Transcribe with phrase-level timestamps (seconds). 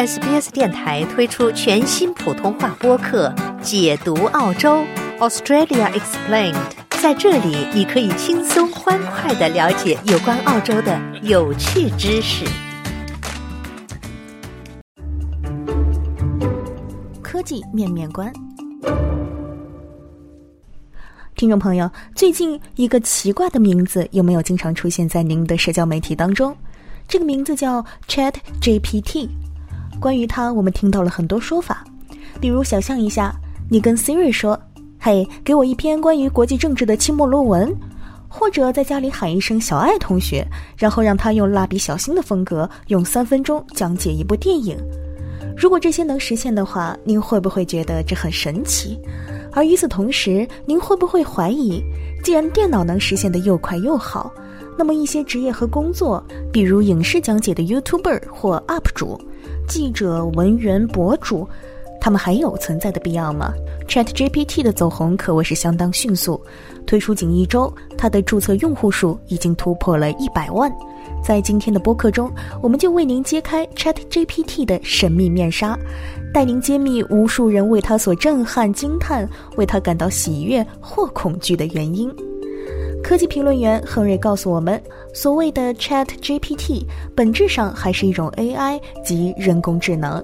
[0.00, 3.28] SBS 电台推出全新普通话播客
[3.60, 4.82] 《解读澳洲
[5.18, 6.54] Australia Explained》。
[7.02, 12.46] 在这里，你可以轻松欢快的了解有关澳洲的有趣知识。
[17.20, 18.32] 科技面面观，
[21.36, 26.56] 听众朋友，最近一个奇怪的名字有没有经常出现在您的社交媒体当中？
[27.06, 29.28] 这个名字叫 Chat GPT。
[30.00, 31.84] 关于它，我们听到了很多说法，
[32.40, 33.34] 比如想象一下，
[33.68, 34.58] 你跟 Siri 说
[34.98, 37.70] ：“嘿，给我一篇关于国际政治的期末论文。”
[38.32, 40.46] 或者在家里喊一声“小爱同学”，
[40.78, 44.78] 然后让他用蜡笔小新的风格，用三分钟讲解一部电影。
[45.56, 48.96] 如果这些能实现的话，您会不会觉得这很神奇？
[49.52, 51.82] 而与此同时，您会不会怀疑，
[52.22, 54.32] 既然电脑能实现的又快又好，
[54.78, 59.20] 那么一些职业和工作，比如影视讲解的 YouTuber 或 UP 主？
[59.70, 61.48] 记者、文员、博主，
[62.00, 63.54] 他们还有存在的必要吗
[63.86, 66.42] ？Chat GPT 的走红可谓是相当迅速，
[66.84, 70.70] 推出仅一周，它的注册用户数已经突破了一百万。
[71.22, 72.28] 在今天的播客中，
[72.60, 75.78] 我们就为您揭开 Chat GPT 的神秘面纱，
[76.34, 82.12] 带您揭秘无数人为它所震撼、惊叹，为它感到喜悦或恐惧的原因。
[83.02, 84.80] 科技评论员亨瑞告诉我们，
[85.12, 90.22] 所谓的 Chat GPT 本质上还是一种 AI 及人工智能。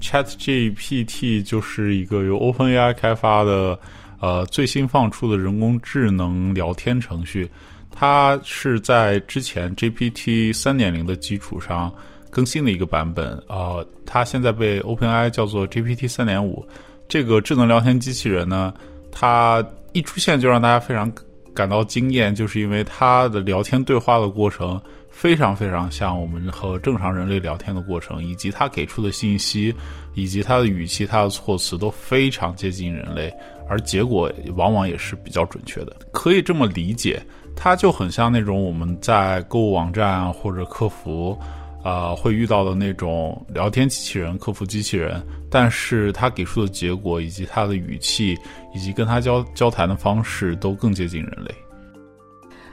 [0.00, 3.78] Chat GPT 就是一个由 OpenAI 开发的，
[4.20, 7.48] 呃，最新放出的人工智能聊天程序。
[7.90, 11.92] 它是在之前 GPT 三点零的基础上
[12.30, 13.40] 更新的一个版本。
[13.48, 16.66] 呃，它现在被 OpenAI 叫做 GPT 三点五。
[17.14, 18.74] 这个智能聊天机器人呢，
[19.12, 21.08] 它一出现就让大家非常
[21.54, 29.72] 感到惊艳，就是因为它的聊天对话的过程非常非常像我们和正常人类聊天的过程，以及它给出的信息，
[30.14, 33.32] 以及它的语气、它的措辞都非常接近人类，
[33.68, 35.94] 而结果往往也是比较准确的。
[36.10, 37.24] 可以这么理解，
[37.54, 41.38] 它就很像那种我们在购物网站或者客服。
[41.84, 48.34] 啊，会遇到的那种聊天机器人、客服机器人，但是他给出的结果以及他的语气，
[48.74, 51.54] 以及跟他交交谈的方式都更接近人类。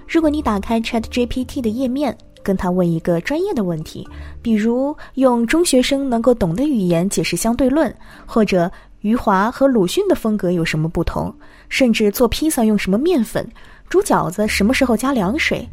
[0.07, 4.07] 如果你打开 Chat GPT 的页面，跟他问一个专业的问题，
[4.41, 7.93] 比如用中学生能够懂的语言解释相对论，
[8.25, 8.71] 或者
[9.01, 11.33] 余华和鲁迅的风格有什么不同，
[11.67, 13.45] 甚至做披萨用什么面粉，
[13.89, 15.67] 煮饺子什么时候加凉水。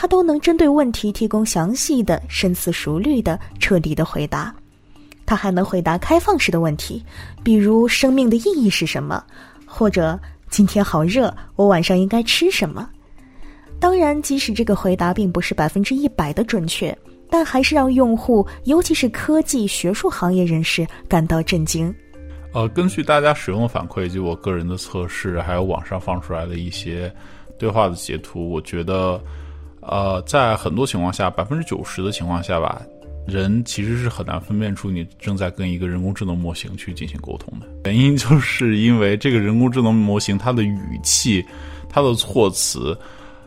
[0.00, 4.54] 他都能针对问题提供详细的、深思熟虑的、彻底的回答。
[5.26, 7.04] 他还能回答开放式的问题，
[7.42, 9.20] 比如生命的意义是什么，
[9.66, 10.16] 或者
[10.50, 12.88] 今天好热，我晚上应该吃什么。
[13.80, 16.96] 当然，即使这个回答并不是百分之一百的准确，
[17.28, 21.92] 但还是让用户，尤其是科技、学术行业人士感到震惊。
[22.52, 27.12] 呃，根据大家使用的反馈以及我个人的测试，还有网上放出来的一些
[27.58, 29.20] 对话的截图，我觉得。
[29.80, 32.82] 呃，在很多情况下，百分之九十的情况下吧，
[33.26, 37.66] 人其实是很难分辨出你正在跟一个人工智能模型去进行沟通的。
[37.84, 41.44] 原因就是因为这个人工智能模型它的语气、
[41.88, 42.98] 它的措辞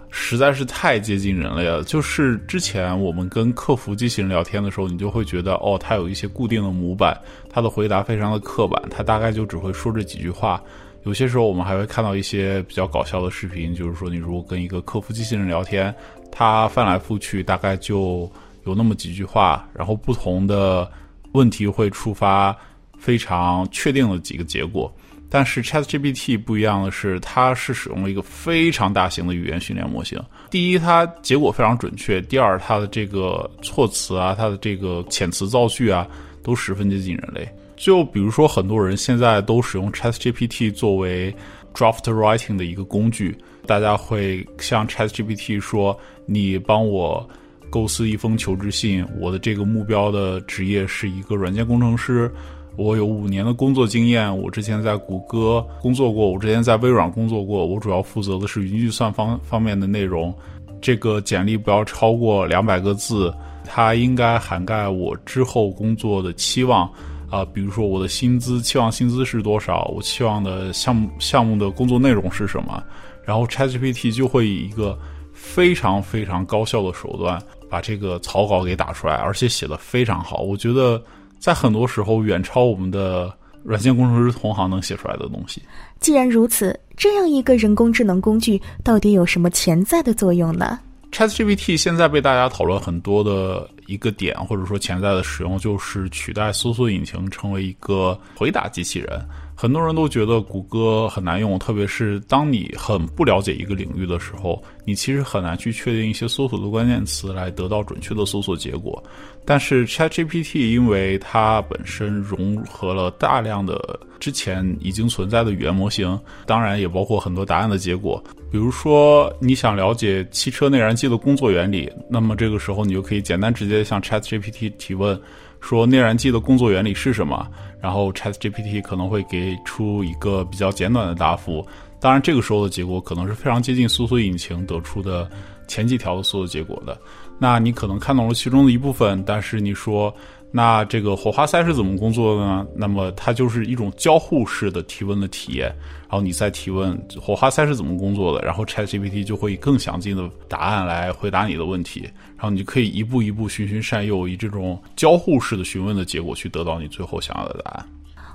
[0.10, 1.84] 实在是太接近人类了。
[1.84, 7.16] 就是之前我们跟客服机器人聊天的时候，你就会觉得哦，它有一些固定的模板，
[7.50, 10.62] 它的回答非常的刻板，它大概就只会说这几句话。
[11.04, 15.94] 有些时候我们还会看到一些比较搞笑的视频，就是说你如果跟一个客服机器人聊天。
[16.32, 18.32] 他翻来覆去，大概就
[18.66, 20.90] 有那么几句话，然后不同的
[21.34, 22.56] 问题会触发
[22.98, 24.92] 非常确定的几个结果。
[25.34, 30.22] 但是 ChatGPT 不一样的是，它是使用了一个非常大型的语言训练模型。
[30.50, 36.06] 第一，它结果非常准确；第二，它的这个措辞啊，它的这个遣词造句啊，
[36.44, 37.48] 都十分接近人类。
[37.78, 41.34] 就比如说，很多人现在都使用 ChatGPT 作为
[41.74, 43.38] draft writing 的一个工具。
[43.66, 47.28] 大家会向 ChatGPT 说：“你帮我
[47.70, 49.06] 构思一封求职信。
[49.20, 52.32] 我的这个目标的职业是一个软件工程师。
[52.78, 54.36] 我有五年的工作经验。
[54.36, 57.66] 我之前在谷歌工作过，我之前在微软工作过。
[57.66, 60.34] 我主要负责的是云计算方方面的内容。
[60.82, 63.34] 这个简历不要超过两百个字。
[63.64, 66.92] 它应该涵盖我之后工作的期望
[67.32, 69.86] 啊，比如说我的薪资期望薪资是多少？
[69.96, 72.84] 我期望的项目项目的工作内容是什么？”
[73.26, 74.98] 然后 ChatGPT 就会以一个
[75.32, 80.42] 非常非常高效的手段把这个草稿给打出来，而且写的非常好。
[80.42, 81.02] 我觉得
[81.40, 83.32] 在很多时候远超我们的
[83.64, 85.62] 软件工程师同行能写出来的东西。
[86.00, 90.80] 既然如此，这样一个人工智能工具到底有什么潜在的作用呢？
[91.12, 99.22] ChatGPT 现在被大家讨论很多的一个点，或者说潜在的使用，就是取代搜索引擎，成为一个回答机器人。
[99.62, 109.04] 很多人都觉得谷歌很难用，特别是当你很不了解一个领域的时候，你其实很难去确定一些搜索的关键词来得到准确的搜索结果。
[109.46, 118.20] 但是 ChatGPT 因为它本身融合了大量的之前已经存在的语言模型，当然也包括很多答案的结果。
[118.52, 125.22] 比如说你想了解汽车内燃机的工作原理，那么这个时候你就可以简单直接向 ChatGPT 提问，
[125.62, 127.48] 说内燃机的工作原理是什么？
[127.80, 131.66] 然后 ChatGPT 可能会给出一个比较简短的答复，
[132.00, 135.30] 当然这个时候的结果可能是非常接近搜索引擎得出的
[135.68, 137.00] 前几条的搜索结果的。
[137.40, 140.14] 那你可能看懂了其中的一部分，但是你说。
[140.54, 142.68] 那这个火花塞是怎么工作的呢？
[142.76, 145.68] 那么它就是一种交互式的提问的体验，
[146.10, 152.02] 然后你再提问火花塞是怎么工作的，然后 ChatGPT 就会以更详尽的答案来回答你的问题，
[152.36, 157.86] 然后你可以一步一步循循善诱，以这种交互式的询问的结果去得到你最后想要的答案。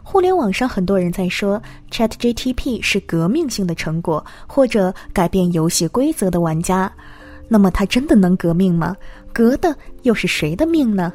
[0.02, 1.60] 互联网上很多人在说
[1.90, 6.90] Chat GTP 是革命性的成果，或者改变游戏规则的玩家，
[7.46, 8.96] 那么它真的能革命吗？
[9.34, 11.12] 革的又是谁的命呢？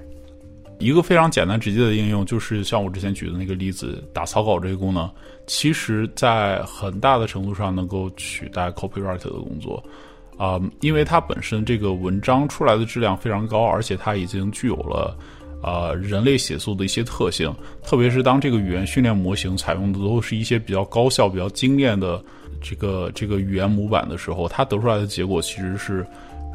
[0.81, 5.09] 一个非常简单直接的应用，就是像我之前举的那个例子，打草稿这个功能，
[5.45, 9.81] 其实在很大的程度上能够取代 copyright 的工作，
[10.37, 15.15] 啊，因为它本身这个文章出来的质量非常高，而且它已经具有了
[15.61, 17.53] 啊人类写作的一些特性，
[17.83, 22.21] 特别是当这个语言训练模型采用的都是一些比较高效、比较精炼的
[22.59, 26.05] 这个这个语言模板的时候，它得出来的结果其实是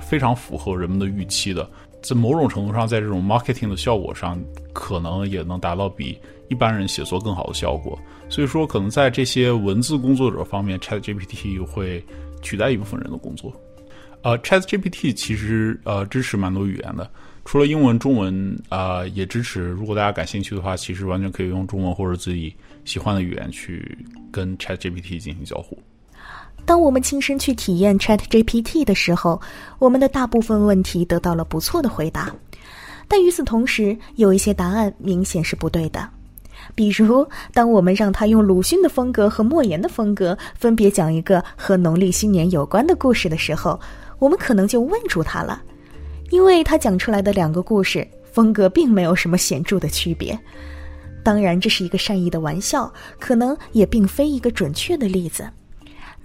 [0.00, 1.68] 非常符合人们的预期的。
[2.06, 4.40] 在某种程度上，在这种 marketing 的效果上，
[4.72, 6.16] 可能也能达到比
[6.48, 7.98] 一般人写作更好的效果。
[8.28, 12.04] 所以说，可能在这些文字工作者方面，ChatGPT 会
[12.42, 13.52] 取代一部分人的工作。
[14.22, 17.10] 呃，ChatGPT 其实呃支持蛮多语言的，
[17.44, 19.68] 除了英文、中文啊也支持。
[19.68, 22.54] 如果大家感兴趣的话，其实完全可以用中文或者自己
[22.84, 23.96] 喜欢的语言去
[24.30, 25.76] 跟 ChatGPT 进行交互。
[26.66, 29.40] 当我们亲身去体验 Chat GPT 的时候，
[29.78, 32.34] 我们的大部分问题得到了不错的回答，
[33.06, 36.06] 但与此同时，有一些答案明显是不对的。
[36.74, 37.24] 比如，
[37.54, 43.78] 当我们让他用鲁迅的风格和莫言的风格分别讲一个和农历新年有关的故事的时候，
[44.18, 45.62] 我们可能就问住他了，
[46.30, 50.36] 因为他讲出来的两个故事风格并没有什么显著的区别。
[51.22, 55.48] 当然，这是一个善意的玩笑，可能也并非一个准确的例子。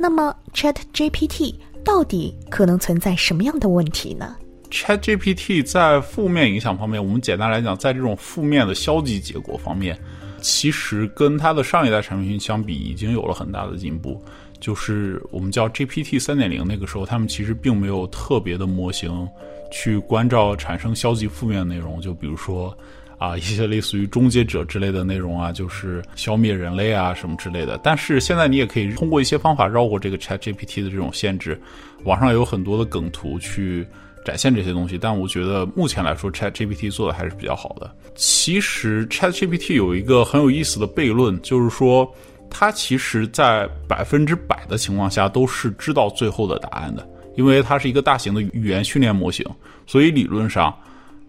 [0.02, 1.54] 那么，Chat GPT
[1.86, 4.36] 到底可能存在什么样的问题呢
[4.72, 9.96] ？Chat GPT 在负面影响方面，我们简单来讲，在这种负面的消极结果方面，
[10.42, 14.20] 其实跟它的上一代产品相比，已经有了很大的进步。
[14.60, 19.30] 就是我们叫 GPT 三点零，那个时候他们其实并没有特别的模型
[19.72, 22.76] 去关照产生消极负面内容，就比如说。
[23.22, 27.80] 啊，一些类似于终结者之类的内容啊，就是消灭人类啊什么之类的。
[27.84, 31.62] 但是现在你也可以通过一些方法绕过这个 Chat GPT 的这种限制。
[32.04, 33.86] 网上有很多的梗图去
[34.26, 37.96] 展现这些东西，但我觉得目前来说 Chat GPT 做的还是比较好的。
[38.16, 42.12] 其实 Chat GPT 有一个很有意思的悖论，就是说
[42.50, 49.46] 它其实在百分之百的情况下都是知道最后的答案的，因为它是一个大型的语言训练模型，
[49.86, 50.76] 所以理论上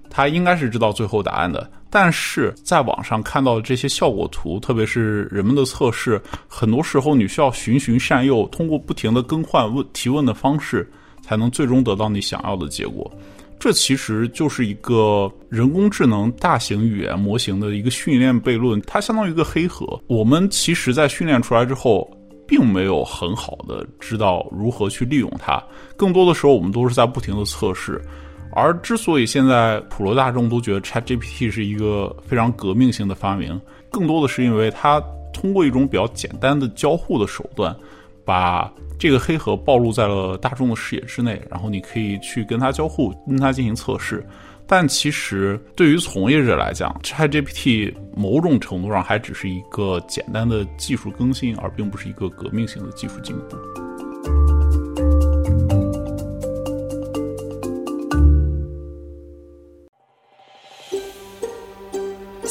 [0.09, 1.71] 它应该是知道最后答案的。
[1.95, 6.19] 但是在网上看到的这些效果图，特别是人们的测试，
[6.49, 13.13] 很多时候你需要循循善诱，通过不停的更换问提问的方式，才能最终得到你想要的结果。
[13.61, 19.87] 这其实就是一个人工智能大型语言模型的一个训练悖论，它相当于一个黑盒。
[20.07, 22.11] 我们其实在训练出来之后，
[22.49, 25.63] 并没有很好的知道如何去利用它，
[25.95, 28.03] 更多的时候我们都是在不停的测试。
[28.55, 37.75] 而之所以现在普罗大众都觉得 ChatGPT 是一个非常革命性的发明，更多的是因为它通过一种比较简单的交互的手段，
[38.25, 44.25] 把这个黑盒暴露在了大众的视野之内，然后你可以去跟它交互，跟它进行测试。
[44.65, 53.57] 但其实对于从业者来讲，ChatGPT 某种程度上还只是一个简单的技术更新，而并不是一个革命性的技术进步。